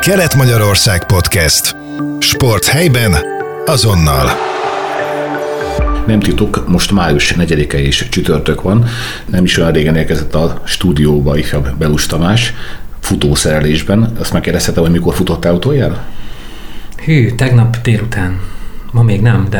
Kelet-Magyarország 0.00 1.06
Podcast. 1.06 1.76
Sport 2.18 2.66
helyben, 2.66 3.14
azonnal. 3.66 4.28
Nem 6.06 6.20
titok, 6.20 6.68
most 6.68 6.92
május 6.92 7.34
4-e 7.38 7.78
és 7.78 8.08
csütörtök 8.08 8.62
van. 8.62 8.86
Nem 9.26 9.44
is 9.44 9.58
olyan 9.58 9.72
régen 9.72 9.96
érkezett 9.96 10.34
a 10.34 10.60
stúdióba 10.64 11.36
ifjabb 11.36 11.76
Belus 11.78 12.06
Tamás 12.06 12.54
futószerelésben. 13.00 14.12
Azt 14.18 14.32
megkérdezhetem, 14.32 14.82
hogy 14.82 14.92
mikor 14.92 15.14
futottál 15.14 15.54
utoljára? 15.54 16.04
Hű, 17.04 17.30
tegnap 17.30 17.76
délután. 17.82 18.40
Ma 18.90 19.02
még 19.02 19.20
nem, 19.20 19.46
de 19.50 19.58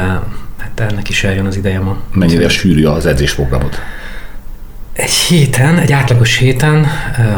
hát 0.59 0.81
ennek 0.81 1.09
is 1.09 1.25
eljön 1.25 1.47
az 1.47 1.57
ideje 1.57 1.81
ma. 1.81 1.97
Mennyire 2.13 2.49
sűrű 2.49 2.85
az 2.85 3.07
edzésprogramod? 3.07 3.75
Egy 4.93 5.11
héten, 5.11 5.79
egy 5.79 5.93
átlagos 5.93 6.37
héten 6.37 6.87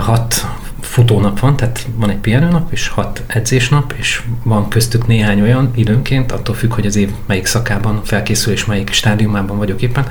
hat 0.01 0.47
futónap 0.93 1.41
van, 1.41 1.57
tehát 1.57 1.87
van 1.95 2.11
egy 2.11 2.17
pihenőnap 2.17 2.73
és 2.73 2.89
hat 2.89 3.23
edzésnap, 3.27 3.95
és 3.97 4.23
van 4.43 4.69
köztük 4.69 5.07
néhány 5.07 5.41
olyan 5.41 5.71
időnként, 5.75 6.33
attól 6.33 6.55
függ, 6.55 6.73
hogy 6.75 6.87
az 6.87 6.97
év 6.97 7.11
melyik 7.27 7.47
szakában 7.47 8.01
felkészül 8.05 8.53
és 8.53 8.65
melyik 8.65 8.93
stádiumában 8.93 9.57
vagyok 9.57 9.83
éppen, 9.83 10.07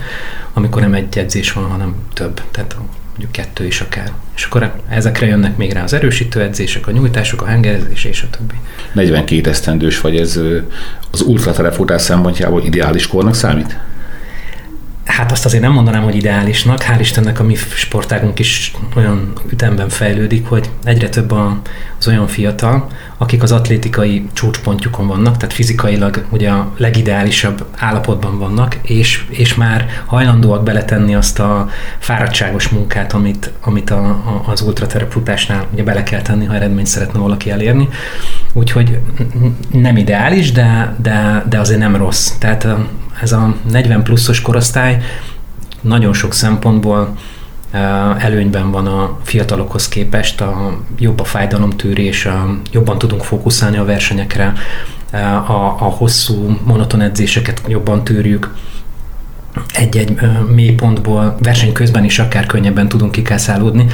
amikor 0.53 0.81
nem 0.81 0.93
egy 0.93 1.17
edzés 1.17 1.51
van, 1.51 1.63
hanem 1.63 1.95
több, 2.13 2.41
tehát 2.51 2.75
mondjuk 3.09 3.31
kettő 3.31 3.65
is 3.65 3.81
akár. 3.81 4.11
És 4.35 4.43
akkor 4.43 4.73
ezekre 4.89 5.25
jönnek 5.25 5.57
még 5.57 5.71
rá 5.71 5.83
az 5.83 5.93
erősítő 5.93 6.41
edzések, 6.41 6.87
a 6.87 6.91
nyújtások, 6.91 7.41
a 7.41 7.45
hengerezés 7.45 8.03
és 8.03 8.21
a 8.21 8.37
többi. 8.37 8.55
42 8.93 9.49
esztendős 9.49 10.01
vagy, 10.01 10.15
ez 10.15 10.39
az 11.11 11.21
ultraterefutás 11.21 12.01
szempontjából 12.01 12.63
ideális 12.63 13.07
kornak 13.07 13.35
számít? 13.35 13.79
Hát 15.11 15.31
azt 15.31 15.45
azért 15.45 15.63
nem 15.63 15.71
mondanám, 15.71 16.03
hogy 16.03 16.15
ideálisnak. 16.15 16.83
Hál' 16.83 16.99
Istennek 16.99 17.39
a 17.39 17.43
mi 17.43 17.55
sportágunk 17.55 18.39
is 18.39 18.73
olyan 18.95 19.34
ütemben 19.49 19.89
fejlődik, 19.89 20.47
hogy 20.47 20.70
egyre 20.84 21.09
több 21.09 21.31
az 21.99 22.07
olyan 22.07 22.27
fiatal, 22.27 22.87
akik 23.17 23.43
az 23.43 23.51
atlétikai 23.51 24.29
csúcspontjukon 24.34 25.07
vannak, 25.07 25.37
tehát 25.37 25.55
fizikailag 25.55 26.26
ugye 26.29 26.49
a 26.49 26.71
legideálisabb 26.77 27.65
állapotban 27.77 28.39
vannak, 28.39 28.77
és, 28.82 29.26
és 29.29 29.55
már 29.55 29.89
hajlandóak 30.05 30.63
beletenni 30.63 31.15
azt 31.15 31.39
a 31.39 31.70
fáradtságos 31.99 32.70
munkát, 32.70 33.13
amit, 33.13 33.51
amit 33.62 33.89
a, 33.89 34.05
a, 34.05 34.43
az 34.45 34.62
ultraterepfutásnál 34.62 35.65
ugye 35.73 35.84
bele 35.84 36.04
kell 36.04 36.21
tenni, 36.21 36.45
ha 36.45 36.55
eredményt 36.55 36.87
szeretne 36.87 37.20
valaki 37.20 37.49
elérni. 37.49 37.89
Úgyhogy 38.54 38.99
nem 39.71 39.98
ideális, 39.98 40.51
de, 40.51 40.95
de, 41.01 41.45
de 41.49 41.59
azért 41.59 41.79
nem 41.79 41.95
rossz. 41.95 42.32
Tehát 42.39 42.67
ez 43.21 43.31
a 43.31 43.55
40 43.71 44.03
pluszos 44.03 44.41
korosztály 44.41 45.01
nagyon 45.81 46.13
sok 46.13 46.33
szempontból 46.33 47.17
előnyben 48.17 48.71
van 48.71 48.87
a 48.87 49.17
fiatalokhoz 49.23 49.87
képest, 49.87 50.41
a 50.41 50.77
jobb 50.99 51.19
a 51.19 51.23
fájdalomtűrés, 51.23 52.25
a, 52.25 52.57
jobban 52.71 52.97
tudunk 52.97 53.23
fókuszálni 53.23 53.77
a 53.77 53.85
versenyekre, 53.85 54.53
a, 55.47 55.75
a 55.79 55.89
hosszú 55.97 56.59
monoton 56.63 57.01
edzéseket 57.01 57.61
jobban 57.67 58.03
tűrjük, 58.03 58.55
egy-egy 59.73 60.17
mélypontból 60.49 61.35
verseny 61.39 61.71
közben 61.73 62.03
is 62.03 62.19
akár 62.19 62.45
könnyebben 62.45 62.89
tudunk 62.89 63.11
kikászálódni. 63.11 63.85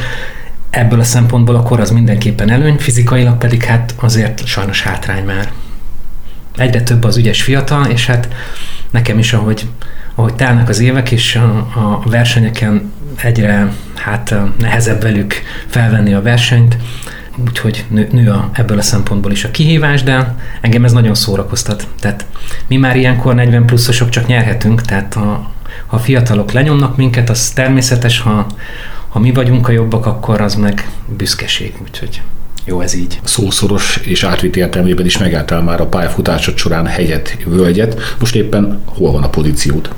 Ebből 0.70 1.00
a 1.00 1.04
szempontból 1.04 1.56
a 1.56 1.62
kor 1.62 1.80
az 1.80 1.92
mindenképpen 1.92 2.50
előny, 2.50 2.78
fizikailag 2.78 3.38
pedig 3.38 3.64
hát 3.64 3.96
azért 4.00 4.46
sajnos 4.46 4.82
hátrány 4.82 5.24
már. 5.24 5.52
Egyre 6.58 6.82
több 6.82 7.04
az 7.04 7.18
ügyes 7.18 7.42
fiatal, 7.42 7.86
és 7.86 8.06
hát 8.06 8.28
nekem 8.90 9.20
is, 9.20 9.34
ahogy, 9.34 9.68
ahogy 10.16 10.34
telnek 10.34 10.70
az 10.70 10.80
évek, 10.80 11.12
és 11.12 11.36
a, 11.36 11.58
a 11.58 12.02
versenyeken 12.06 12.94
egyre 13.22 13.72
hát 13.96 14.36
nehezebb 14.58 15.02
velük 15.02 15.34
felvenni 15.68 16.14
a 16.14 16.22
versenyt, 16.22 16.78
úgyhogy 17.48 17.86
nő, 17.90 18.08
nő 18.12 18.30
a, 18.30 18.50
ebből 18.54 18.78
a 18.78 18.82
szempontból 18.82 19.32
is 19.32 19.44
a 19.44 19.52
kihívás, 19.52 20.04
de 20.04 20.36
engem 20.62 20.84
ez 20.84 20.92
nagyon 20.92 21.16
szórakoztat. 21.16 21.88
Tehát 22.00 22.26
mi 22.68 22.78
már 22.78 22.96
ilyenkor 22.96 23.36
40 23.36 23.66
pluszosok 23.66 24.10
csak 24.10 24.28
nyerhetünk, 24.28 24.82
tehát 24.82 25.14
ha, 25.14 25.52
ha 25.88 25.96
a 25.96 26.00
fiatalok 26.00 26.52
lenyomnak 26.52 26.98
minket, 26.98 27.30
az 27.30 27.50
természetes, 27.50 28.20
ha, 28.20 28.48
ha 29.08 29.20
mi 29.20 29.32
vagyunk 29.32 29.68
a 29.68 29.72
jobbak, 29.72 30.06
akkor 30.06 30.42
az 30.42 30.56
meg 30.56 30.90
büszkeség, 31.18 31.74
úgyhogy 31.82 32.22
jó 32.68 32.82
ez 32.82 32.94
így. 32.94 33.20
Szószoros 33.24 33.98
és 33.98 34.24
átvitt 34.24 34.56
értelmében 34.56 35.06
is 35.06 35.18
megálltál 35.18 35.62
már 35.62 35.82
a 35.82 35.88
pályafutásod 35.88 36.58
során 36.58 36.86
hegyet, 36.86 37.38
völgyet. 37.46 38.16
Most 38.20 38.36
éppen 38.36 38.82
hol 38.86 39.12
van 39.12 39.24
a 39.24 39.30
pozíciód? 39.30 39.90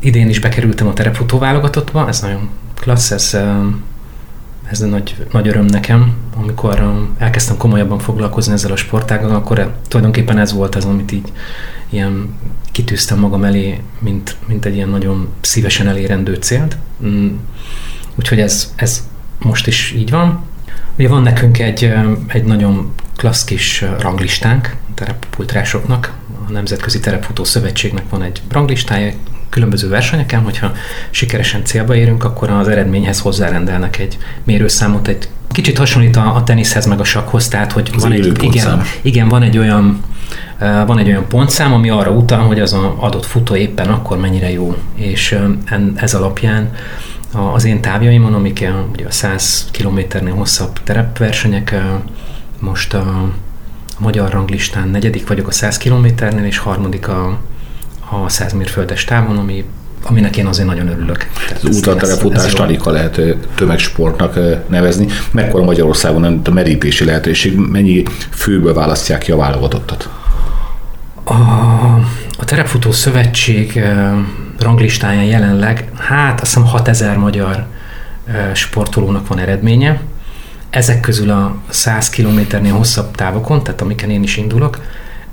Idén 0.00 0.28
is 0.28 0.40
bekerültem 0.40 0.86
a 0.86 0.92
terepfutó 0.92 1.38
válogatottba, 1.38 2.08
ez 2.08 2.20
nagyon 2.20 2.48
klassz, 2.74 3.10
ez, 3.10 3.36
ez 4.70 4.78
nagy, 4.78 5.16
nagy 5.32 5.48
öröm 5.48 5.64
nekem. 5.64 6.14
Amikor 6.36 7.04
elkezdtem 7.18 7.56
komolyabban 7.56 7.98
foglalkozni 7.98 8.52
ezzel 8.52 8.72
a 8.72 8.76
sportággal, 8.76 9.34
akkor 9.34 9.74
tulajdonképpen 9.88 10.38
ez 10.38 10.52
volt 10.52 10.74
az, 10.74 10.84
amit 10.84 11.12
így 11.12 11.32
ilyen 11.90 12.34
kitűztem 12.72 13.18
magam 13.18 13.44
elé, 13.44 13.80
mint, 13.98 14.36
mint 14.46 14.64
egy 14.64 14.74
ilyen 14.74 14.88
nagyon 14.88 15.28
szívesen 15.40 15.88
elérendő 15.88 16.34
célt. 16.34 16.76
Mm. 17.04 17.28
Úgyhogy 18.14 18.40
ez, 18.40 18.72
ez 18.76 19.08
most 19.38 19.66
is 19.66 19.92
így 19.96 20.10
van. 20.10 20.50
Ugye 20.98 21.08
van 21.08 21.22
nekünk 21.22 21.58
egy, 21.58 21.92
egy 22.26 22.44
nagyon 22.44 22.94
klassz 23.16 23.44
kis 23.44 23.84
ranglistánk 23.98 24.76
terepultrásoknak, 24.94 26.12
a 26.48 26.52
Nemzetközi 26.52 27.00
Terepfutó 27.00 27.44
Szövetségnek 27.44 28.04
van 28.10 28.22
egy 28.22 28.42
ranglistája, 28.48 29.12
különböző 29.48 29.88
versenyeken, 29.88 30.40
hogyha 30.40 30.72
sikeresen 31.10 31.64
célba 31.64 31.94
érünk, 31.94 32.24
akkor 32.24 32.50
az 32.50 32.68
eredményhez 32.68 33.20
hozzárendelnek 33.20 33.98
egy 33.98 34.18
mérőszámot, 34.44 35.08
egy 35.08 35.28
kicsit 35.50 35.78
hasonlít 35.78 36.16
a, 36.16 36.34
a 36.34 36.44
teniszhez 36.44 36.86
meg 36.86 37.00
a 37.00 37.04
sakhoz, 37.04 37.48
tehát 37.48 37.72
hogy 37.72 37.90
az 37.94 38.02
van 38.02 38.12
egy, 38.12 38.42
igen, 38.42 38.82
igen, 39.02 39.28
van 39.28 39.42
egy 39.42 39.58
olyan 39.58 40.02
van 40.86 40.98
egy 40.98 41.06
olyan 41.08 41.28
pontszám, 41.28 41.72
ami 41.72 41.90
arra 41.90 42.10
utal, 42.10 42.38
hogy 42.38 42.60
az 42.60 42.72
a 42.72 42.94
adott 42.98 43.26
futó 43.26 43.56
éppen 43.56 43.88
akkor 43.88 44.18
mennyire 44.18 44.50
jó, 44.50 44.76
és 44.94 45.38
ez 45.94 46.14
alapján 46.14 46.70
az 47.32 47.64
én 47.64 47.80
távjaimon, 47.80 48.34
amik 48.34 48.68
ugye 48.92 49.06
a 49.06 49.10
100 49.10 49.68
kilométernél 49.70 50.34
hosszabb 50.34 50.82
terepversenyek, 50.84 51.74
most 52.60 52.94
a, 52.94 53.32
magyar 53.98 54.30
ranglistán 54.30 54.88
negyedik 54.88 55.28
vagyok 55.28 55.48
a 55.48 55.52
100 55.52 55.76
kilométernél, 55.76 56.44
és 56.44 56.58
harmadik 56.58 57.08
a, 57.08 57.38
a 58.10 58.28
100 58.28 58.52
mérföldes 58.52 59.04
távon, 59.04 59.36
ami 59.38 59.64
aminek 60.04 60.36
én 60.36 60.46
azért 60.46 60.68
nagyon 60.68 60.88
örülök. 60.88 61.26
Az 61.54 61.64
ultraterefutást 61.64 62.58
alig 62.58 62.80
lehet 62.84 63.20
tömegsportnak 63.54 64.38
nevezni. 64.68 65.06
Mekkora 65.30 65.64
Magyarországon 65.64 66.40
a 66.44 66.50
merítési 66.50 67.04
lehetőség? 67.04 67.56
Mennyi 67.56 68.02
főből 68.30 68.74
választják 68.74 69.20
ki 69.20 69.32
a 69.32 69.36
válogatottat? 69.36 70.08
A, 71.24 71.34
a 72.38 72.44
Terepfutó 72.44 72.92
Szövetség 72.92 73.82
ranglistáján 74.62 75.24
jelenleg, 75.24 75.90
hát 75.94 76.40
azt 76.40 76.54
hiszem 76.54 76.68
6000 76.68 77.16
magyar 77.16 77.66
sportolónak 78.52 79.26
van 79.26 79.38
eredménye. 79.38 80.00
Ezek 80.70 81.00
közül 81.00 81.30
a 81.30 81.56
100 81.68 82.08
kilométernél 82.10 82.72
hosszabb 82.72 83.14
távokon, 83.14 83.62
tehát 83.62 83.80
amiken 83.80 84.10
én 84.10 84.22
is 84.22 84.36
indulok, 84.36 84.80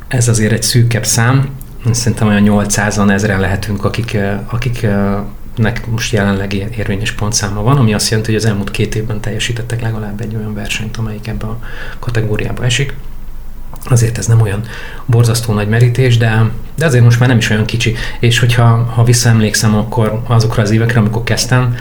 ez 0.07 0.28
azért 0.28 0.51
egy 0.51 0.63
szűkebb 0.63 1.06
szám, 1.06 1.50
szerintem 1.91 2.28
olyan 2.28 2.44
800-an 2.45 3.12
ezeren 3.12 3.39
lehetünk, 3.39 3.85
akik, 3.85 4.18
akiknek 4.47 5.88
most 5.88 6.13
jelenleg 6.13 6.53
érvényes 6.53 7.12
pontszáma 7.12 7.62
van, 7.62 7.78
ami 7.78 7.94
azt 7.94 8.09
jelenti, 8.09 8.31
hogy 8.31 8.41
az 8.41 8.47
elmúlt 8.47 8.72
két 8.72 8.95
évben 8.95 9.22
teljesítettek 9.22 9.81
legalább 9.81 10.22
egy 10.22 10.35
olyan 10.35 10.53
versenyt, 10.53 10.97
amelyik 10.97 11.28
ebbe 11.28 11.45
a 11.45 11.59
kategóriába 12.00 12.63
esik. 12.63 12.94
Azért 13.85 14.17
ez 14.17 14.25
nem 14.25 14.41
olyan 14.41 14.62
borzasztó 15.06 15.53
nagy 15.53 15.67
merítés, 15.67 16.17
de, 16.17 16.51
de 16.75 16.85
azért 16.85 17.03
most 17.03 17.19
már 17.19 17.29
nem 17.29 17.38
is 17.38 17.50
olyan 17.50 17.66
kicsi. 17.66 17.95
És 18.19 18.40
hogyha 18.40 18.63
ha 18.66 19.03
visszaemlékszem 19.03 19.75
akkor 19.75 20.22
azokra 20.28 20.62
az 20.62 20.72
évekre, 20.72 21.00
amikor 21.00 21.23
kezdtem, 21.23 21.75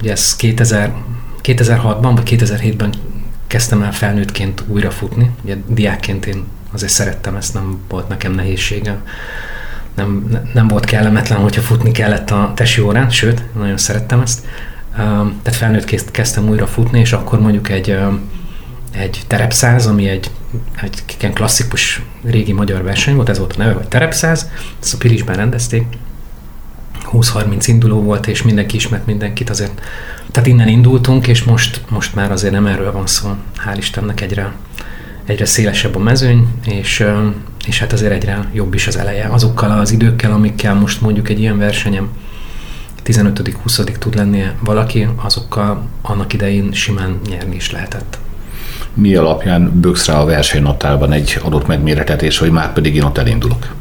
ugye 0.00 0.10
ez 0.10 0.36
2000, 0.36 0.92
2006-ban 1.42 2.12
vagy 2.14 2.36
2007-ben 2.36 2.92
kezdtem 3.46 3.82
el 3.82 3.92
felnőttként 3.92 4.64
újra 4.66 4.90
futni. 4.90 5.30
Ugye 5.44 5.56
diákként 5.66 6.26
én 6.26 6.44
azért 6.72 6.92
szerettem 6.92 7.36
ezt, 7.36 7.54
nem 7.54 7.78
volt 7.88 8.08
nekem 8.08 8.32
nehézsége. 8.32 8.98
Nem, 9.94 10.40
nem 10.54 10.68
volt 10.68 10.84
kellemetlen, 10.84 11.38
hogyha 11.38 11.60
futni 11.60 11.90
kellett 11.90 12.30
a 12.30 12.52
tesi 12.56 12.80
órán, 12.80 13.10
sőt, 13.10 13.42
nagyon 13.58 13.76
szerettem 13.76 14.20
ezt. 14.20 14.46
Tehát 15.42 15.54
felnőtt 15.54 16.10
kezdtem 16.10 16.48
újra 16.48 16.66
futni, 16.66 17.00
és 17.00 17.12
akkor 17.12 17.40
mondjuk 17.40 17.68
egy, 17.68 17.98
egy 18.90 19.22
terepszáz, 19.26 19.86
ami 19.86 20.08
egy, 20.08 20.30
egy 20.82 21.02
ilyen 21.20 21.32
klasszikus 21.32 22.02
régi 22.24 22.52
magyar 22.52 22.82
verseny 22.82 23.14
volt, 23.14 23.28
ez 23.28 23.38
volt 23.38 23.52
a 23.52 23.58
neve, 23.58 23.72
vagy 23.72 23.88
terepszáz, 23.88 24.50
ezt 24.80 24.94
a 24.94 24.96
Pirisben 24.96 25.36
rendezték, 25.36 25.84
20-30 27.12 27.64
induló 27.66 28.02
volt, 28.02 28.26
és 28.26 28.42
mindenki 28.42 28.76
ismert 28.76 29.06
mindenkit 29.06 29.50
azért. 29.50 29.80
Tehát 30.30 30.48
innen 30.48 30.68
indultunk, 30.68 31.26
és 31.26 31.44
most, 31.44 31.80
most 31.88 32.14
már 32.14 32.32
azért 32.32 32.52
nem 32.52 32.66
erről 32.66 32.92
van 32.92 33.06
szó. 33.06 33.36
Hál' 33.66 33.76
Istennek 33.76 34.20
egyre, 34.20 34.52
egyre 35.24 35.44
szélesebb 35.44 35.94
a 35.94 35.98
mezőny, 35.98 36.46
és, 36.66 37.04
és 37.66 37.78
hát 37.78 37.92
azért 37.92 38.12
egyre 38.12 38.48
jobb 38.52 38.74
is 38.74 38.86
az 38.86 38.96
eleje. 38.96 39.28
Azokkal 39.28 39.70
az 39.70 39.90
időkkel, 39.90 40.32
amikkel 40.32 40.74
most 40.74 41.00
mondjuk 41.00 41.28
egy 41.28 41.40
ilyen 41.40 41.58
versenyem 41.58 42.08
15.-20. 43.04 43.98
tud 43.98 44.14
lenni 44.14 44.44
valaki, 44.60 45.08
azokkal 45.16 45.88
annak 46.02 46.32
idején 46.32 46.72
simán 46.72 47.20
nyerni 47.28 47.54
is 47.54 47.70
lehetett. 47.70 48.18
Mi 48.94 49.14
alapján 49.14 49.80
böksz 49.80 50.06
rá 50.06 50.14
a 50.14 50.24
versenynaptárban 50.24 51.12
egy 51.12 51.38
adott 51.42 51.66
megméretetés, 51.66 52.38
hogy 52.38 52.50
már 52.50 52.72
pedig 52.72 52.94
én 52.94 53.02
ott 53.02 53.18
elindulok? 53.18 53.74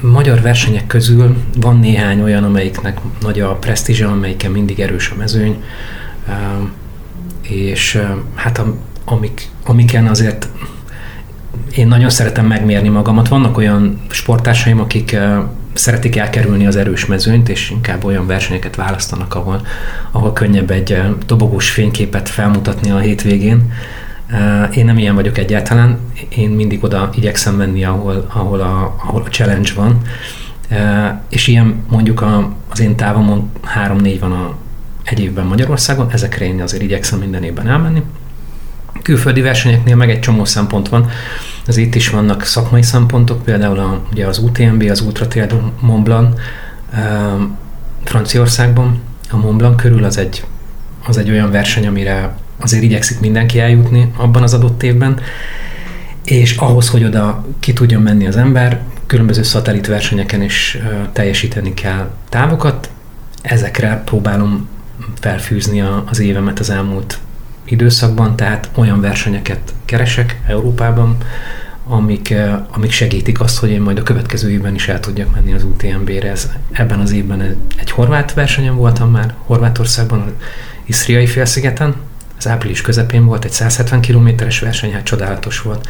Magyar 0.00 0.40
versenyek 0.40 0.86
közül 0.86 1.36
van 1.60 1.78
néhány 1.78 2.20
olyan, 2.20 2.44
amelyiknek 2.44 2.98
nagy 3.20 3.40
a 3.40 3.54
presztízse, 3.54 4.06
amelyiken 4.06 4.50
mindig 4.50 4.80
erős 4.80 5.10
a 5.10 5.18
mezőny, 5.18 5.62
és 7.42 8.02
hát 8.34 8.62
amik, 9.04 9.48
amiken 9.64 10.06
azért 10.06 10.48
én 11.76 11.86
nagyon 11.86 12.10
szeretem 12.10 12.46
megmérni 12.46 12.88
magamat. 12.88 13.28
Vannak 13.28 13.56
olyan 13.56 14.00
sportársaim, 14.10 14.80
akik 14.80 15.16
szeretik 15.72 16.16
elkerülni 16.16 16.66
az 16.66 16.76
erős 16.76 17.06
mezőnyt, 17.06 17.48
és 17.48 17.70
inkább 17.70 18.04
olyan 18.04 18.26
versenyeket 18.26 18.76
választanak, 18.76 19.34
ahol, 19.34 19.66
ahol 20.10 20.32
könnyebb 20.32 20.70
egy 20.70 21.00
dobogós 21.26 21.70
fényképet 21.70 22.28
felmutatni 22.28 22.90
a 22.90 22.98
hétvégén. 22.98 23.72
Én 24.74 24.84
nem 24.84 24.98
ilyen 24.98 25.14
vagyok 25.14 25.38
egyáltalán, 25.38 25.98
én 26.28 26.50
mindig 26.50 26.84
oda 26.84 27.10
igyekszem 27.14 27.54
menni, 27.54 27.84
ahol, 27.84 28.26
ahol, 28.32 28.60
a, 28.60 28.94
ahol 29.04 29.22
a 29.22 29.28
challenge 29.28 29.70
van, 29.74 30.00
és 31.28 31.46
ilyen 31.46 31.84
mondjuk 31.88 32.20
a, 32.20 32.52
az 32.70 32.80
én 32.80 32.96
távomon 32.96 33.50
3-4 33.84 34.16
van 34.20 34.32
a, 34.32 34.54
egy 35.04 35.20
évben 35.20 35.46
Magyarországon, 35.46 36.10
ezekre 36.10 36.44
én 36.44 36.60
azért 36.60 36.82
igyekszem 36.82 37.18
minden 37.18 37.42
évben 37.42 37.68
elmenni. 37.68 38.02
Külföldi 39.02 39.40
versenyeknél 39.40 39.96
meg 39.96 40.10
egy 40.10 40.20
csomó 40.20 40.44
szempont 40.44 40.88
van, 40.88 41.08
az 41.66 41.76
itt 41.76 41.94
is 41.94 42.10
vannak 42.10 42.42
szakmai 42.42 42.82
szempontok, 42.82 43.42
például 43.42 43.78
a, 43.78 44.02
ugye 44.12 44.26
az 44.26 44.38
UTMB, 44.38 44.82
az 44.90 45.00
Ultra 45.00 45.26
Trail 45.26 45.72
Mont 45.80 46.04
Blanc, 46.04 46.40
Franciaországban, 48.04 49.00
a 49.30 49.36
Mont 49.36 49.56
Blanc 49.56 49.80
körül 49.80 50.04
az 50.04 50.16
egy, 50.16 50.44
az 51.06 51.16
egy 51.16 51.30
olyan 51.30 51.50
verseny, 51.50 51.86
amire 51.86 52.36
azért 52.62 52.82
igyekszik 52.82 53.20
mindenki 53.20 53.60
eljutni 53.60 54.12
abban 54.16 54.42
az 54.42 54.54
adott 54.54 54.82
évben, 54.82 55.20
és 56.24 56.56
ahhoz, 56.56 56.88
hogy 56.88 57.04
oda 57.04 57.44
ki 57.60 57.72
tudjon 57.72 58.02
menni 58.02 58.26
az 58.26 58.36
ember, 58.36 58.80
különböző 59.06 59.42
szatellit 59.42 59.86
versenyeken 59.86 60.42
is 60.42 60.78
teljesíteni 61.12 61.74
kell 61.74 62.10
távokat, 62.28 62.90
ezekre 63.42 64.02
próbálom 64.04 64.68
felfűzni 65.20 65.82
az 66.10 66.18
évemet 66.18 66.58
az 66.58 66.70
elmúlt 66.70 67.18
időszakban, 67.64 68.36
tehát 68.36 68.70
olyan 68.74 69.00
versenyeket 69.00 69.74
keresek 69.84 70.40
Európában, 70.46 71.16
amik, 71.86 72.34
amik 72.70 72.90
segítik 72.90 73.40
azt, 73.40 73.58
hogy 73.58 73.70
én 73.70 73.80
majd 73.80 73.98
a 73.98 74.02
következő 74.02 74.50
évben 74.50 74.74
is 74.74 74.88
el 74.88 75.00
tudjak 75.00 75.34
menni 75.34 75.52
az 75.52 75.64
UTMB-re. 75.64 76.30
Ez, 76.30 76.50
ebben 76.72 77.00
az 77.00 77.12
évben 77.12 77.56
egy 77.76 77.90
horvát 77.90 78.34
versenyen 78.34 78.76
voltam 78.76 79.10
már, 79.10 79.34
Horvátországban, 79.46 80.20
az 80.20 80.32
Isztriai 80.84 81.26
félszigeten, 81.26 81.94
az 82.44 82.50
április 82.50 82.80
közepén 82.80 83.24
volt, 83.24 83.44
egy 83.44 83.50
170 83.50 84.00
kilométeres 84.00 84.60
verseny, 84.60 84.92
hát 84.92 85.04
csodálatos 85.04 85.60
volt. 85.60 85.88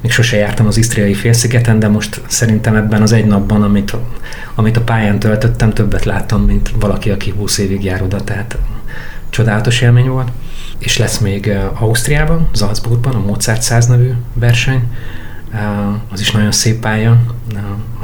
Még 0.00 0.12
sose 0.12 0.36
jártam 0.36 0.66
az 0.66 0.76
Isztriai 0.76 1.14
félszigeten, 1.14 1.78
de 1.78 1.88
most 1.88 2.20
szerintem 2.26 2.74
ebben 2.74 3.02
az 3.02 3.12
egy 3.12 3.26
napban, 3.26 3.62
amit, 3.62 3.96
amit 4.54 4.76
a 4.76 4.80
pályán 4.80 5.18
töltöttem, 5.18 5.72
többet 5.72 6.04
láttam, 6.04 6.42
mint 6.42 6.70
valaki, 6.80 7.10
aki 7.10 7.30
20 7.30 7.58
évig 7.58 7.84
jár 7.84 8.02
oda, 8.02 8.24
tehát 8.24 8.58
csodálatos 9.30 9.80
élmény 9.80 10.08
volt. 10.08 10.28
És 10.78 10.98
lesz 10.98 11.18
még 11.18 11.52
Ausztriában, 11.74 12.48
Salzburgban 12.54 13.14
a 13.14 13.24
Mozart 13.26 13.62
100 13.62 13.86
nevű 13.86 14.10
verseny, 14.32 14.82
az 16.12 16.20
is 16.20 16.30
nagyon 16.30 16.52
szép 16.52 16.80
pálya, 16.80 17.20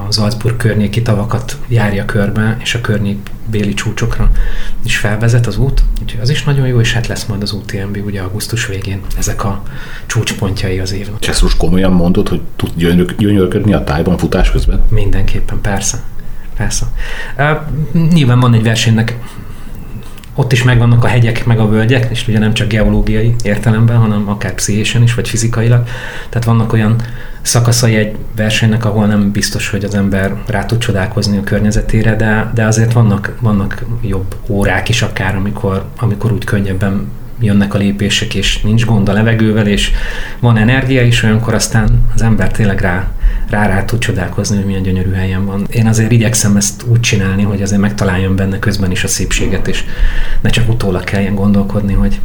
a 0.08 0.12
Salzburg 0.12 0.56
környéki 0.56 1.02
tavakat 1.02 1.56
járja 1.68 2.04
körbe, 2.04 2.56
és 2.60 2.74
a 2.74 2.80
környék 2.80 3.18
béli 3.50 3.74
csúcsokra 3.74 4.30
is 4.84 4.96
felvezet 4.96 5.46
az 5.46 5.56
út, 5.56 5.82
úgyhogy 6.02 6.20
az 6.20 6.30
is 6.30 6.44
nagyon 6.44 6.66
jó, 6.66 6.80
és 6.80 6.92
hát 6.92 7.06
lesz 7.06 7.24
majd 7.24 7.42
az 7.42 7.52
UTMB 7.52 7.98
ugye 8.04 8.20
augusztus 8.20 8.66
végén, 8.66 9.00
ezek 9.18 9.44
a 9.44 9.62
csúcspontjai 10.06 10.78
az 10.78 10.92
évnek. 10.92 11.26
Most 11.42 11.56
komolyan 11.56 11.92
mondod, 11.92 12.28
hogy 12.28 12.40
tud 12.56 12.70
gyönyörködni 13.18 13.72
a 13.72 13.84
tájban 13.84 14.18
futás 14.18 14.50
közben? 14.50 14.82
Mindenképpen, 14.88 15.60
persze. 15.60 16.02
Persze. 16.56 16.86
Uh, 17.38 18.12
nyilván 18.12 18.40
van 18.40 18.54
egy 18.54 18.62
versenynek 18.62 19.16
ott 20.34 20.52
is 20.52 20.62
megvannak 20.62 21.04
a 21.04 21.06
hegyek, 21.06 21.46
meg 21.46 21.58
a 21.58 21.68
völgyek, 21.68 22.10
és 22.10 22.28
ugye 22.28 22.38
nem 22.38 22.54
csak 22.54 22.68
geológiai 22.68 23.34
értelemben, 23.42 23.96
hanem 23.96 24.28
akár 24.28 24.54
pszichésen 24.54 25.02
is, 25.02 25.14
vagy 25.14 25.28
fizikailag. 25.28 25.84
Tehát 26.28 26.44
vannak 26.44 26.72
olyan 26.72 26.96
szakaszai 27.42 27.96
egy 27.96 28.16
versenynek, 28.36 28.84
ahol 28.84 29.06
nem 29.06 29.30
biztos, 29.32 29.70
hogy 29.70 29.84
az 29.84 29.94
ember 29.94 30.34
rá 30.46 30.64
tud 30.64 30.78
csodálkozni 30.78 31.36
a 31.36 31.42
környezetére, 31.42 32.16
de, 32.16 32.50
de 32.54 32.64
azért 32.64 32.92
vannak, 32.92 33.36
vannak 33.40 33.84
jobb 34.00 34.34
órák 34.48 34.88
is 34.88 35.02
akár, 35.02 35.34
amikor, 35.34 35.84
amikor 35.98 36.32
úgy 36.32 36.44
könnyebben 36.44 37.10
jönnek 37.40 37.74
a 37.74 37.78
lépések, 37.78 38.34
és 38.34 38.60
nincs 38.60 38.84
gond 38.84 39.08
a 39.08 39.12
levegővel, 39.12 39.66
és 39.66 39.90
van 40.40 40.56
energia 40.56 41.02
is, 41.02 41.22
olyankor 41.22 41.54
aztán 41.54 42.04
az 42.14 42.22
ember 42.22 42.52
tényleg 42.52 42.80
rá, 42.80 43.10
rá, 43.50 43.66
rá 43.66 43.84
tud 43.84 43.98
csodálkozni, 43.98 44.56
hogy 44.56 44.64
milyen 44.64 44.82
gyönyörű 44.82 45.12
helyen 45.12 45.46
van. 45.46 45.66
Én 45.70 45.86
azért 45.86 46.12
igyekszem 46.12 46.56
ezt 46.56 46.82
úgy 46.82 47.00
csinálni, 47.00 47.42
hogy 47.42 47.62
azért 47.62 47.80
megtaláljam 47.80 48.36
benne 48.36 48.58
közben 48.58 48.90
is 48.90 49.04
a 49.04 49.08
szépséget, 49.08 49.68
és 49.68 49.84
ne 50.40 50.50
csak 50.50 50.68
utólag 50.68 51.04
kelljen 51.04 51.34
gondolkodni, 51.34 51.92
hogy 51.92 52.20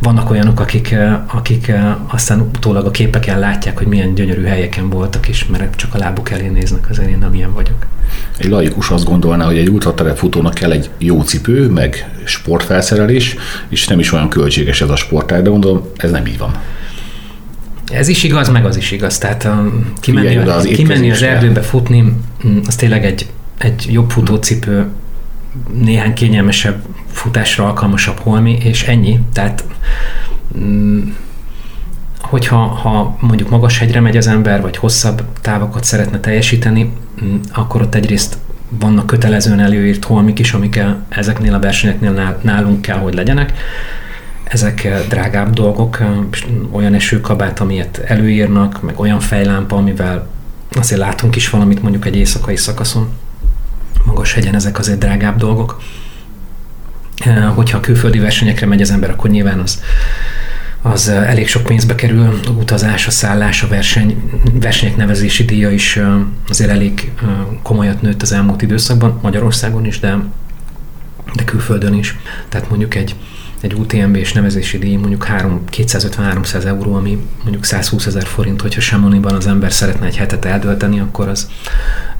vannak 0.00 0.30
olyanok, 0.30 0.60
akik, 0.60 0.94
akik 1.26 1.72
aztán 2.06 2.40
utólag 2.40 2.86
a 2.86 2.90
képeken 2.90 3.38
látják, 3.38 3.78
hogy 3.78 3.86
milyen 3.86 4.14
gyönyörű 4.14 4.44
helyeken 4.44 4.90
voltak, 4.90 5.28
és 5.28 5.46
mert 5.46 5.76
csak 5.76 5.94
a 5.94 5.98
lábuk 5.98 6.30
elé 6.30 6.48
néznek, 6.48 6.90
azért 6.90 7.08
én 7.08 7.18
nem 7.18 7.34
ilyen 7.34 7.52
vagyok. 7.52 7.86
Egy 8.36 8.48
laikus 8.48 8.90
azt 8.90 9.04
gondolná, 9.04 9.44
hogy 9.44 9.58
egy 9.58 9.70
futónak 10.14 10.54
kell 10.54 10.70
egy 10.70 10.90
jó 10.98 11.22
cipő, 11.22 11.68
meg 11.68 12.10
sportfelszerelés, 12.24 13.36
és 13.68 13.86
nem 13.86 13.98
is 13.98 14.12
olyan 14.12 14.28
költséges 14.28 14.80
ez 14.80 14.88
a 14.88 14.96
sportág, 14.96 15.42
de 15.42 15.50
gondolom, 15.50 15.82
ez 15.96 16.10
nem 16.10 16.26
így 16.26 16.38
van. 16.38 16.54
Ez 17.92 18.08
is 18.08 18.24
igaz, 18.24 18.48
meg 18.48 18.64
az 18.64 18.76
is 18.76 18.90
igaz. 18.90 19.18
Tehát 19.18 19.44
um, 19.44 19.92
kimenni, 20.00 20.36
az, 20.36 20.64
kimenni 20.64 21.10
az 21.10 21.22
erdőbe 21.22 21.60
futni, 21.60 22.16
az 22.66 22.76
tényleg 22.76 23.04
egy, 23.04 23.26
egy 23.58 23.88
jobb 23.90 24.10
futócipő, 24.10 24.86
néhány 25.72 26.12
kényelmesebb 26.12 26.82
futásra 27.06 27.66
alkalmasabb 27.66 28.18
holmi, 28.18 28.58
és 28.62 28.82
ennyi. 28.82 29.20
Tehát 29.32 29.64
mm, 30.58 31.00
hogyha 32.20 32.56
ha 32.56 33.16
mondjuk 33.20 33.50
magas 33.50 33.78
hegyre 33.78 34.00
megy 34.00 34.16
az 34.16 34.26
ember, 34.26 34.62
vagy 34.62 34.76
hosszabb 34.76 35.24
távokat 35.40 35.84
szeretne 35.84 36.20
teljesíteni, 36.20 36.92
mm, 37.24 37.36
akkor 37.52 37.82
ott 37.82 37.94
egyrészt 37.94 38.38
vannak 38.68 39.06
kötelezően 39.06 39.60
előírt 39.60 40.04
holmik 40.04 40.38
is, 40.38 40.52
amik 40.52 40.80
ezeknél 41.08 41.54
a 41.54 41.58
versenyeknél 41.58 42.36
nálunk 42.40 42.82
kell, 42.82 42.98
hogy 42.98 43.14
legyenek. 43.14 43.52
Ezek 44.44 44.84
eh, 44.84 45.00
drágább 45.08 45.52
dolgok, 45.52 46.00
eh, 46.00 46.08
olyan 46.70 46.94
esőkabát, 46.94 47.60
amilyet 47.60 48.02
előírnak, 48.06 48.82
meg 48.82 49.00
olyan 49.00 49.20
fejlámpa, 49.20 49.76
amivel 49.76 50.28
azért 50.76 51.00
látunk 51.00 51.36
is 51.36 51.50
valamit 51.50 51.82
mondjuk 51.82 52.06
egy 52.06 52.16
éjszakai 52.16 52.56
szakaszon. 52.56 53.08
Magas 54.04 54.32
hegyen 54.32 54.54
ezek 54.54 54.78
azért 54.78 54.98
drágább 54.98 55.36
dolgok. 55.36 55.82
Eh, 57.24 57.54
hogyha 57.54 57.80
külföldi 57.80 58.18
versenyekre 58.18 58.66
megy 58.66 58.80
az 58.80 58.90
ember, 58.90 59.10
akkor 59.10 59.30
nyilván 59.30 59.58
az 59.58 59.82
az 60.86 61.08
elég 61.08 61.48
sok 61.48 61.62
pénzbe 61.62 61.94
kerül, 61.94 62.40
a 62.46 62.50
utazás, 62.50 63.06
a 63.06 63.10
szállás, 63.10 63.62
a 63.62 63.68
verseny, 63.68 64.30
versenyek 64.52 64.96
nevezési 64.96 65.44
díja 65.44 65.70
is 65.70 65.98
azért 66.48 66.70
elég 66.70 67.12
komolyat 67.62 68.02
nőtt 68.02 68.22
az 68.22 68.32
elmúlt 68.32 68.62
időszakban, 68.62 69.18
Magyarországon 69.22 69.86
is, 69.86 70.00
de, 70.00 70.18
de 71.34 71.44
külföldön 71.44 71.94
is. 71.94 72.18
Tehát 72.48 72.68
mondjuk 72.68 72.94
egy 72.94 73.14
egy 73.64 73.74
UTMB 73.74 74.16
és 74.16 74.32
nevezési 74.32 74.78
díj 74.78 74.96
mondjuk 74.96 75.26
250-300 75.28 76.64
euró, 76.64 76.94
ami 76.94 77.26
mondjuk 77.42 77.64
120 77.64 78.06
ezer 78.06 78.26
forint, 78.26 78.60
hogyha 78.60 78.80
Semoniban 78.80 79.34
az 79.34 79.46
ember 79.46 79.72
szeretne 79.72 80.06
egy 80.06 80.16
hetet 80.16 80.44
eldölteni, 80.44 81.00
akkor 81.00 81.28
az 81.28 81.48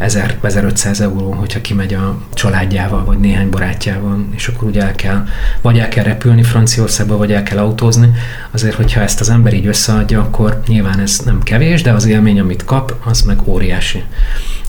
1000-1500 0.00 1.00
euró, 1.00 1.30
hogyha 1.30 1.60
kimegy 1.60 1.94
a 1.94 2.18
családjával, 2.34 3.04
vagy 3.04 3.18
néhány 3.18 3.50
barátjával, 3.50 4.26
és 4.34 4.48
akkor 4.48 4.68
ugye 4.68 4.82
el 4.82 4.94
kell, 4.94 5.24
vagy 5.60 5.78
el 5.78 5.88
kell 5.88 6.04
repülni 6.04 6.42
Franciaországba, 6.42 7.16
vagy 7.16 7.32
el 7.32 7.42
kell 7.42 7.58
autózni. 7.58 8.10
Azért, 8.50 8.74
hogyha 8.74 9.00
ezt 9.00 9.20
az 9.20 9.28
ember 9.28 9.54
így 9.54 9.66
összeadja, 9.66 10.20
akkor 10.20 10.62
nyilván 10.66 11.00
ez 11.00 11.18
nem 11.24 11.42
kevés, 11.42 11.82
de 11.82 11.92
az 11.92 12.06
élmény, 12.06 12.40
amit 12.40 12.64
kap, 12.64 12.94
az 13.04 13.22
meg 13.22 13.38
óriási. 13.44 14.02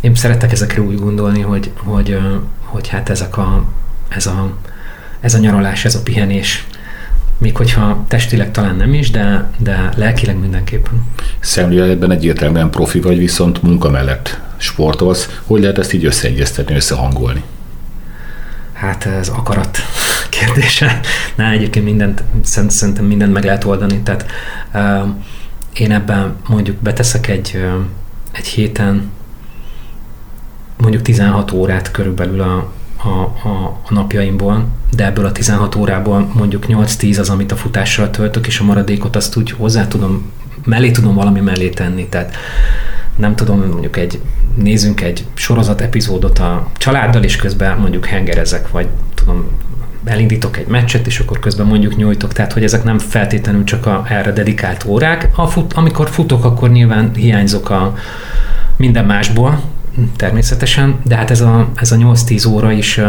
Én 0.02 0.16
szeretek 0.16 0.52
ezekre 0.52 0.82
úgy 0.82 1.00
gondolni, 1.00 1.42
hogy, 1.42 1.72
hogy, 1.76 2.20
hogy 2.60 2.88
hát 2.88 3.10
ezek 3.10 3.38
a, 3.38 3.64
ez 4.10 4.26
a 4.26 4.54
ez 5.20 5.34
a 5.34 5.38
nyaralás, 5.38 5.86
ez 5.86 5.96
a 5.96 6.02
pihenés. 6.02 6.68
Még 7.38 7.58
hogyha 7.58 8.06
testileg 8.08 8.52
talán 8.52 8.76
nem 8.76 8.94
is, 8.94 9.12
de, 9.12 9.50
de 9.58 9.90
lelkileg 9.96 10.40
mindenképpen. 10.40 11.06
Szemléletben 11.40 12.12
egyértelműen 12.12 12.70
profi 12.70 13.00
vagy, 13.00 13.18
viszont 13.18 13.62
munka 13.62 13.90
mellett 13.90 14.40
sportolsz. 14.58 15.40
Hogy 15.44 15.62
lehet 15.62 15.78
ezt 15.78 15.94
így 15.94 16.06
összeegyeztetni, 16.06 16.76
összehangolni? 16.76 17.44
Hát 18.74 19.06
ez 19.06 19.28
akarat 19.28 19.78
kérdése. 20.40 21.00
Na, 21.36 21.50
egyébként 21.50 21.86
mindent, 21.86 22.24
szerintem 22.44 23.06
mindent 23.06 23.34
meg 23.34 23.44
lehet 23.44 23.64
oldani. 23.64 24.02
Tehát 24.02 24.26
uh, 24.74 25.08
én 25.74 25.92
ebben 25.92 26.36
mondjuk 26.48 26.78
beteszek 26.78 27.28
egy, 27.28 27.52
uh, 27.56 27.84
egy 28.32 28.48
héten 28.48 29.12
mondjuk 30.78 31.02
16 31.02 31.52
órát 31.52 31.92
körülbelül 31.92 32.42
a, 32.42 32.72
a, 33.06 33.48
a, 33.48 33.80
a 33.88 33.94
napjaimból, 33.94 34.68
de 34.96 35.06
ebből 35.06 35.26
a 35.26 35.32
16 35.32 35.76
órából 35.76 36.32
mondjuk 36.34 36.66
8-10 36.68 37.20
az, 37.20 37.30
amit 37.30 37.52
a 37.52 37.56
futással 37.56 38.10
töltök, 38.10 38.48
és 38.48 38.60
a 38.60 38.64
maradékot 38.64 39.16
azt 39.16 39.36
úgy 39.36 39.52
hozzá 39.52 39.88
tudom, 39.88 40.32
mellé 40.64 40.92
tudom 40.92 41.16
valami 41.16 41.40
mellé 41.40 41.70
tenni. 41.70 42.08
Tehát 42.08 42.36
nem 43.16 43.36
tudom, 43.36 43.60
mondjuk 43.60 43.98
egy, 43.98 44.22
nézzünk 44.56 45.02
egy 45.02 45.26
sorozat 45.34 45.82
epizódot 45.82 46.40
a 46.40 46.68
családdal, 46.78 47.24
és 47.24 47.36
közben 47.36 47.78
mondjuk 47.78 48.06
hengerezek, 48.06 48.72
vagy 48.72 48.88
tudom, 49.14 49.48
elindítok 50.06 50.58
egy 50.58 50.68
meccset, 50.68 51.08
és 51.08 51.20
akkor 51.20 51.40
közben 51.40 51.66
mondjuk 51.66 51.96
nyújtok, 51.96 52.34
tehát 52.34 52.54
hogy 52.54 52.64
ezek 52.64 52.84
nem 52.84 53.00
feltétlenül 53.00 53.64
csak 53.64 53.86
a 53.86 54.06
erre 54.10 54.32
dedikált 54.32 54.86
órák. 54.86 55.30
A 55.36 55.48
fut, 55.48 55.74
amikor 55.74 56.10
futok, 56.10 56.46
akkor 56.46 56.72
nyilván 56.72 57.12
hiányzok 57.14 57.70
a 57.70 57.96
minden 58.78 59.06
másból, 59.06 59.62
természetesen, 60.16 61.00
de 61.04 61.16
hát 61.16 61.32
ez 61.32 61.42
a, 61.42 61.70
ez 61.76 61.92
a 61.92 61.96
8-10 61.96 62.50
óra 62.50 62.72
is 62.72 63.00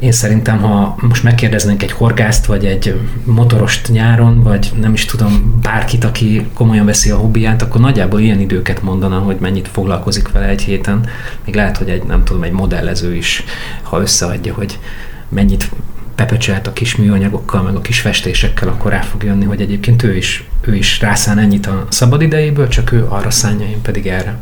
én 0.00 0.12
szerintem, 0.12 0.58
ha 0.58 0.96
most 1.00 1.22
megkérdeznénk 1.22 1.82
egy 1.82 1.92
horgászt, 1.92 2.46
vagy 2.46 2.64
egy 2.64 3.00
motorost 3.24 3.88
nyáron, 3.88 4.42
vagy 4.42 4.72
nem 4.80 4.92
is 4.92 5.04
tudom, 5.04 5.58
bárkit, 5.62 6.04
aki 6.04 6.46
komolyan 6.54 6.86
veszi 6.86 7.10
a 7.10 7.16
hobbiját, 7.16 7.62
akkor 7.62 7.80
nagyjából 7.80 8.20
ilyen 8.20 8.40
időket 8.40 8.82
mondana, 8.82 9.18
hogy 9.18 9.36
mennyit 9.40 9.68
foglalkozik 9.68 10.32
vele 10.32 10.46
egy 10.46 10.62
héten. 10.62 11.08
Még 11.44 11.54
lehet, 11.54 11.76
hogy 11.76 11.88
egy, 11.88 12.02
nem 12.02 12.24
tudom, 12.24 12.42
egy 12.42 12.52
modellező 12.52 13.14
is, 13.14 13.44
ha 13.82 14.00
összeadja, 14.00 14.54
hogy 14.54 14.78
mennyit 15.28 15.70
pepecselt 16.14 16.66
a 16.66 16.72
kis 16.72 16.96
műanyagokkal, 16.96 17.62
meg 17.62 17.74
a 17.74 17.80
kis 17.80 18.00
festésekkel, 18.00 18.68
akkor 18.68 18.90
rá 18.90 19.00
fog 19.00 19.22
jönni, 19.22 19.44
hogy 19.44 19.60
egyébként 19.60 20.02
ő 20.02 20.16
is, 20.16 20.44
ő 20.60 20.74
is 20.74 21.00
rászán 21.00 21.38
ennyit 21.38 21.66
a 21.66 21.86
szabad 21.88 22.22
idejéből, 22.22 22.68
csak 22.68 22.92
ő 22.92 23.06
arra 23.08 23.30
szánja, 23.30 23.66
én 23.66 23.82
pedig 23.82 24.06
erre. 24.06 24.38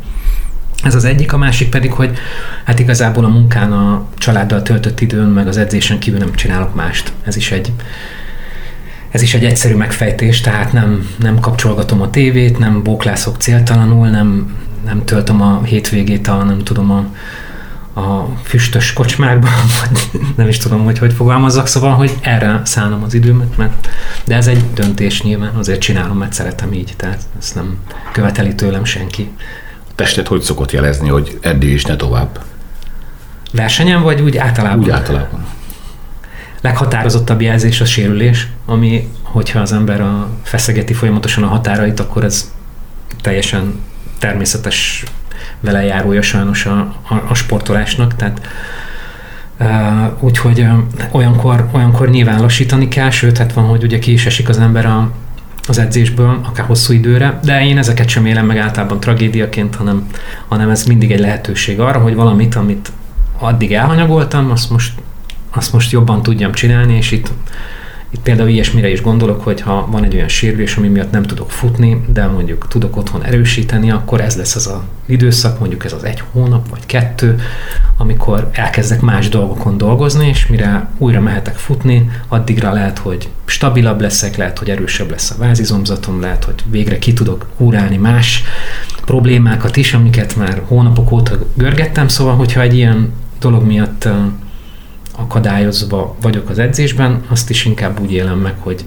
Ez 0.83 0.95
az 0.95 1.05
egyik, 1.05 1.33
a 1.33 1.39
másik 1.39 1.69
pedig, 1.69 1.93
hogy 1.93 2.19
hát 2.65 2.79
igazából 2.79 3.25
a 3.25 3.29
munkán, 3.29 3.73
a 3.73 4.07
családdal 4.19 4.63
töltött 4.63 5.01
időn, 5.01 5.29
meg 5.29 5.47
az 5.47 5.57
edzésen 5.57 5.99
kívül 5.99 6.19
nem 6.19 6.35
csinálok 6.35 6.75
mást. 6.75 7.13
Ez 7.25 7.37
is 7.37 7.51
egy, 7.51 7.73
ez 9.11 9.23
is 9.23 9.35
egy 9.35 9.45
egyszerű 9.45 9.75
megfejtés, 9.75 10.41
tehát 10.41 10.73
nem, 10.73 11.09
nem 11.19 11.41
kapcsolgatom 11.41 12.01
a 12.01 12.11
tévét, 12.11 12.59
nem 12.59 12.83
bóklászok 12.83 13.37
céltalanul, 13.37 14.09
nem, 14.09 14.57
nem 14.85 15.05
töltöm 15.05 15.43
a 15.43 15.63
hétvégét 15.63 16.29
a, 16.29 16.45
nem 16.45 16.59
tudom, 16.59 16.91
a, 16.91 17.07
a 18.01 18.29
füstös 18.43 18.93
kocsmákban, 18.93 19.51
vagy 19.81 20.23
nem 20.37 20.49
is 20.49 20.57
tudom, 20.59 20.85
hogy 20.85 20.99
hogy 20.99 21.13
fogalmazzak, 21.13 21.67
szóval, 21.67 21.95
hogy 21.95 22.19
erre 22.21 22.61
szánom 22.65 23.03
az 23.03 23.15
időmet, 23.15 23.57
mert, 23.57 23.89
de 24.25 24.35
ez 24.35 24.47
egy 24.47 24.65
döntés 24.75 25.23
nyilván, 25.23 25.55
azért 25.55 25.81
csinálom, 25.81 26.19
mert 26.19 26.33
szeretem 26.33 26.73
így, 26.73 26.95
tehát 26.97 27.23
ezt 27.39 27.55
nem 27.55 27.79
követeli 28.13 28.55
tőlem 28.55 28.85
senki 28.85 29.31
tested 29.99 30.27
hogy 30.27 30.41
szokott 30.41 30.71
jelezni, 30.71 31.09
hogy 31.09 31.39
eddig 31.41 31.73
is 31.73 31.85
ne 31.85 31.97
tovább? 31.97 32.41
Versenyen, 33.53 34.03
vagy 34.03 34.21
úgy 34.21 34.37
általában? 34.37 34.79
Úgy 34.79 34.91
általában. 34.91 35.47
Leghatározottabb 36.61 37.41
jelzés 37.41 37.81
a 37.81 37.85
sérülés, 37.85 38.49
ami, 38.67 39.09
hogyha 39.23 39.61
az 39.61 39.73
ember 39.73 40.01
a 40.01 40.29
feszegeti 40.43 40.93
folyamatosan 40.93 41.45
a 41.45 41.47
határait, 41.47 42.01
akkor 42.01 42.25
ez 42.25 42.53
teljesen 43.21 43.81
természetes 44.19 45.05
velejárója 45.61 46.23
sajnos 46.23 46.67
a, 46.67 46.79
a, 47.09 47.15
a 47.29 47.35
sportolásnak, 47.35 48.17
tehát 48.17 48.41
Uh, 49.61 50.23
úgyhogy 50.23 50.61
uh, 50.61 50.79
olyankor, 51.11 51.69
olyankor 51.73 52.11
nyilván 52.11 52.41
lassítani 52.41 52.89
kell, 52.89 53.11
sőt, 53.11 53.39
hát 53.39 53.53
van, 53.53 53.65
hogy 53.65 53.83
ugye 53.83 53.99
ki 53.99 54.13
is 54.13 54.27
esik 54.27 54.49
az 54.49 54.59
ember 54.59 54.87
a, 54.87 55.11
az 55.69 55.79
edzésből, 55.79 56.41
akár 56.43 56.67
hosszú 56.67 56.93
időre, 56.93 57.41
de 57.43 57.65
én 57.65 57.79
ezeket 57.79 58.09
sem 58.09 58.27
élem 58.27 58.47
meg 58.47 58.59
általában 58.59 59.01
tragédiaként, 59.01 59.75
hanem, 59.75 60.07
hanem 60.49 60.71
ez 60.71 60.85
mindig 60.85 61.13
egy 61.13 61.21
lehetőség 61.21 61.81
arra, 61.81 61.99
hogy 61.99 62.15
valamit, 62.15 62.55
amit 62.55 62.93
addig 63.39 63.73
elhanyagoltam, 63.73 64.51
azt 64.51 64.71
most, 64.71 64.93
azt 65.51 65.73
most 65.73 65.93
jobban 65.93 66.23
tudjam 66.23 66.53
csinálni, 66.53 66.97
és 66.97 67.13
itt 67.13 67.33
itt 68.11 68.21
például 68.21 68.49
ilyesmire 68.49 68.91
is 68.91 69.03
gondolok, 69.03 69.43
hogy 69.43 69.61
ha 69.61 69.89
van 69.91 70.05
egy 70.05 70.15
olyan 70.15 70.29
sérülés, 70.29 70.77
ami 70.77 70.89
miatt 70.89 71.11
nem 71.11 71.23
tudok 71.23 71.51
futni, 71.51 72.05
de 72.13 72.27
mondjuk 72.27 72.69
tudok 72.69 72.97
otthon 72.97 73.25
erősíteni, 73.25 73.91
akkor 73.91 74.21
ez 74.21 74.37
lesz 74.37 74.55
az 74.55 74.67
a 74.67 74.85
időszak, 75.07 75.59
mondjuk 75.59 75.85
ez 75.85 75.93
az 75.93 76.05
egy 76.05 76.23
hónap 76.33 76.69
vagy 76.69 76.87
kettő, 76.87 77.41
amikor 77.97 78.51
elkezdek 78.53 79.01
más 79.01 79.29
dolgokon 79.29 79.77
dolgozni, 79.77 80.29
és 80.29 80.47
mire 80.47 80.91
újra 80.99 81.21
mehetek 81.21 81.57
futni, 81.57 82.11
addigra 82.29 82.73
lehet, 82.73 82.99
hogy 82.99 83.29
stabilabb 83.45 84.01
leszek, 84.01 84.37
lehet, 84.37 84.59
hogy 84.59 84.71
erősebb 84.71 85.11
lesz 85.11 85.31
a 85.31 85.39
vázizomzatom, 85.39 86.21
lehet, 86.21 86.45
hogy 86.45 86.63
végre 86.71 86.99
ki 86.99 87.13
tudok 87.13 87.47
kúrálni 87.57 87.97
más 87.97 88.43
problémákat 89.05 89.77
is, 89.77 89.95
amiket 89.95 90.37
már 90.37 90.63
hónapok 90.67 91.11
óta 91.11 91.39
görgettem, 91.55 92.09
szóval 92.09 92.37
hogyha 92.37 92.61
egy 92.61 92.75
ilyen 92.75 93.13
dolog 93.41 93.65
miatt 93.65 94.09
akadályozva 95.19 96.17
vagyok 96.21 96.49
az 96.49 96.59
edzésben, 96.59 97.25
azt 97.29 97.51
is 97.51 97.65
inkább 97.65 98.01
úgy 98.01 98.13
élem 98.13 98.39
meg, 98.39 98.55
hogy, 98.59 98.85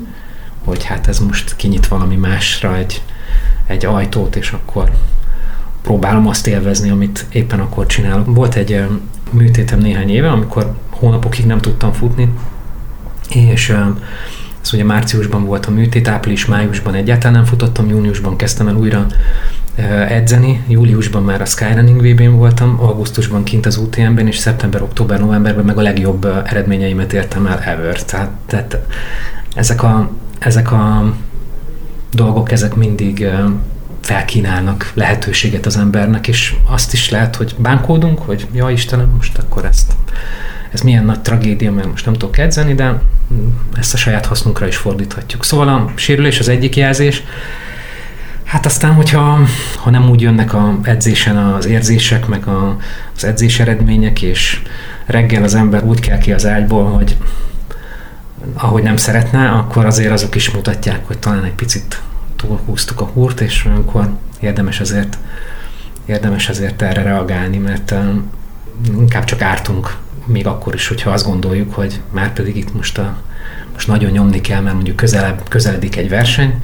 hogy 0.63 0.83
hát 0.83 1.07
ez 1.07 1.19
most 1.19 1.55
kinyit 1.55 1.87
valami 1.87 2.15
másra 2.15 2.77
egy, 2.77 3.01
egy 3.67 3.85
ajtót, 3.85 4.35
és 4.35 4.51
akkor 4.51 4.91
próbálom 5.81 6.27
azt 6.27 6.47
élvezni, 6.47 6.89
amit 6.89 7.25
éppen 7.31 7.59
akkor 7.59 7.85
csinálok. 7.85 8.35
Volt 8.35 8.55
egy 8.55 8.83
műtétem 9.31 9.79
néhány 9.79 10.09
éve, 10.09 10.29
amikor 10.29 10.73
hónapokig 10.89 11.45
nem 11.45 11.59
tudtam 11.59 11.91
futni, 11.91 12.33
és 13.29 13.69
ez 14.61 14.73
ugye 14.73 14.83
márciusban 14.83 15.45
volt 15.45 15.65
a 15.65 15.71
műtét, 15.71 16.07
április, 16.07 16.45
májusban 16.45 16.93
egyáltalán 16.93 17.33
nem 17.33 17.45
futottam, 17.45 17.89
júniusban 17.89 18.35
kezdtem 18.35 18.67
el 18.67 18.75
újra 18.75 19.05
edzeni. 20.07 20.63
Júliusban 20.67 21.23
már 21.23 21.41
a 21.41 21.45
Skyrunning 21.45 22.01
VB-n 22.01 22.35
voltam, 22.35 22.77
augusztusban 22.79 23.43
kint 23.43 23.65
az 23.65 23.77
UTM-ben, 23.77 24.27
és 24.27 24.37
szeptember, 24.37 24.81
október, 24.81 25.19
novemberben 25.19 25.65
meg 25.65 25.77
a 25.77 25.81
legjobb 25.81 26.25
eredményeimet 26.45 27.13
értem 27.13 27.45
el 27.45 27.59
ever. 27.59 28.03
Tehát, 28.03 28.29
tehát 28.45 28.77
ezek, 29.55 29.83
a, 29.83 30.09
ezek 30.39 30.71
a 30.71 31.13
dolgok, 32.13 32.51
ezek 32.51 32.75
mindig 32.75 33.27
felkínálnak 34.01 34.91
lehetőséget 34.93 35.65
az 35.65 35.77
embernek, 35.77 36.27
és 36.27 36.55
azt 36.69 36.93
is 36.93 37.09
lehet, 37.09 37.35
hogy 37.35 37.55
bánkódunk, 37.57 38.19
hogy 38.19 38.47
ja 38.53 38.69
Istenem, 38.69 39.13
most 39.15 39.37
akkor 39.37 39.65
ezt 39.65 39.93
ez 40.71 40.81
milyen 40.81 41.05
nagy 41.05 41.19
tragédia, 41.19 41.71
mert 41.71 41.87
most 41.87 42.05
nem 42.05 42.13
tudok 42.13 42.37
edzeni, 42.37 42.73
de 42.73 43.01
ezt 43.77 43.93
a 43.93 43.97
saját 43.97 44.25
hasznunkra 44.25 44.67
is 44.67 44.75
fordíthatjuk. 44.75 45.45
Szóval 45.45 45.67
a 45.67 45.91
sérülés 45.95 46.39
az 46.39 46.47
egyik 46.47 46.75
jelzés, 46.75 47.23
Hát 48.51 48.65
aztán, 48.65 48.93
hogyha 48.93 49.39
ha 49.75 49.89
nem 49.89 50.09
úgy 50.09 50.21
jönnek 50.21 50.53
a 50.53 50.79
edzésen 50.81 51.37
az 51.37 51.65
érzések, 51.65 52.27
meg 52.27 52.47
a, 52.47 52.77
az 53.15 53.23
edzés 53.23 53.59
eredmények, 53.59 54.21
és 54.21 54.61
reggel 55.05 55.43
az 55.43 55.55
ember 55.55 55.83
úgy 55.83 55.99
kell 55.99 56.17
ki 56.17 56.31
az 56.31 56.45
ágyból, 56.45 56.85
hogy 56.85 57.17
ahogy 58.53 58.83
nem 58.83 58.97
szeretne, 58.97 59.49
akkor 59.49 59.85
azért 59.85 60.11
azok 60.11 60.35
is 60.35 60.51
mutatják, 60.51 61.07
hogy 61.07 61.17
talán 61.17 61.43
egy 61.43 61.53
picit 61.53 62.01
túlhúztuk 62.35 63.01
a 63.01 63.05
húrt, 63.05 63.41
és 63.41 63.65
olyankor 63.65 64.09
érdemes 64.39 64.79
azért, 64.79 65.17
érdemes 66.05 66.49
azért 66.49 66.81
erre 66.81 67.01
reagálni, 67.01 67.57
mert 67.57 67.93
inkább 68.97 69.23
csak 69.23 69.41
ártunk 69.41 69.97
még 70.25 70.47
akkor 70.47 70.73
is, 70.73 70.87
hogyha 70.87 71.11
azt 71.11 71.25
gondoljuk, 71.25 71.73
hogy 71.73 72.01
már 72.09 72.33
pedig 72.33 72.57
itt 72.57 72.73
most, 72.73 72.97
a, 72.97 73.17
most 73.73 73.87
nagyon 73.87 74.11
nyomni 74.11 74.41
kell, 74.41 74.61
mert 74.61 74.75
mondjuk 74.75 74.95
közelebb, 74.95 75.41
közeledik 75.49 75.95
egy 75.95 76.09
verseny, 76.09 76.61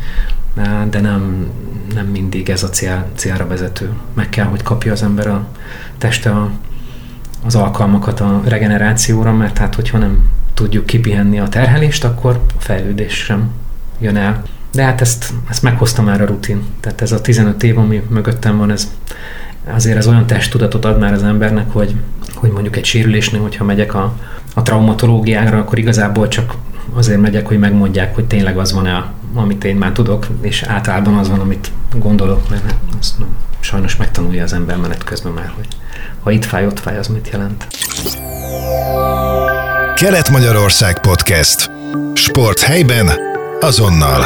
de 0.90 1.00
nem, 1.00 1.48
nem 1.94 2.06
mindig 2.06 2.50
ez 2.50 2.64
a 2.64 2.70
cél, 2.70 3.06
célra 3.16 3.48
vezető. 3.48 3.90
Meg 4.14 4.30
kell, 4.30 4.46
hogy 4.46 4.64
kapja 4.64 4.92
az 4.92 5.04
ember 5.04 5.28
a 5.28 5.48
teste 5.98 6.30
a, 6.30 6.52
az 7.46 7.56
alkalmakat 7.56 8.20
a 8.20 8.42
regenerációra, 8.46 9.34
mert 9.34 9.58
hát 9.58 9.76
hogyha 9.76 9.98
nem 9.98 10.30
tudjuk 10.54 10.86
kipihenni 10.86 11.40
a 11.40 11.48
terhelést, 11.48 12.04
akkor 12.04 12.42
a 12.58 12.62
fejlődés 12.62 13.14
sem 13.14 13.50
jön 14.00 14.16
el. 14.16 14.44
De 14.72 14.84
hát 14.84 15.02
ezt, 15.02 15.34
ezt 15.50 15.62
meghozta 15.62 16.02
már 16.02 16.22
a 16.22 16.26
rutin. 16.26 16.64
Tehát 16.80 17.02
ez 17.02 17.12
a 17.12 17.22
15 17.22 17.64
év, 17.64 17.78
ami 17.78 18.04
mögöttem 18.10 18.58
van, 18.58 18.72
ez 18.72 18.92
azért 19.74 19.98
az 19.98 20.08
olyan 20.08 20.28
testtudatot 20.28 20.86
ad 20.86 21.00
már 21.00 21.14
az 21.14 21.24
embernek, 21.24 21.72
hogy, 21.72 21.96
hogy 22.36 22.52
mondjuk 22.52 22.76
egy 22.76 22.86
sérülésnél, 22.86 23.42
hogyha 23.42 23.64
megyek 23.64 23.94
a, 23.94 24.14
a 24.54 24.62
traumatológiára, 24.62 25.58
akkor 25.58 25.78
igazából 25.78 26.28
csak 26.28 26.54
azért 26.94 27.22
megyek, 27.22 27.48
hogy 27.48 27.60
megmondják, 27.60 28.16
hogy 28.16 28.26
tényleg 28.26 28.58
az 28.58 28.74
van-e, 28.74 29.12
amit 29.34 29.64
én 29.64 29.76
már 29.76 29.92
tudok, 29.92 30.28
és 30.42 30.64
általában 30.64 31.18
az 31.18 31.30
van, 31.30 31.40
amit 31.40 31.72
gondolok, 31.96 32.50
mert 32.50 32.74
azt 33.00 33.16
sajnos 33.60 33.96
megtanulja 33.96 34.44
az 34.44 34.54
ember 34.54 34.78
menet 34.78 35.04
közben 35.04 35.32
már, 35.32 35.52
hogy 35.56 35.68
ha 36.24 36.32
itt 36.32 36.46
fáj, 36.46 36.66
ott 36.66 36.80
fáj, 36.80 36.98
az 36.98 37.08
mit 37.08 37.30
jelent. 37.32 37.68
Kelet-Magyarország 39.96 41.00
Podcast. 41.00 41.72
Sport 42.14 42.60
helyben, 42.60 43.10
azonnal. 43.60 44.24